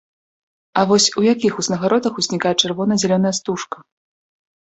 [0.79, 3.77] А вось у якіх узнагародах узнікае чырвона-зялёная стужка?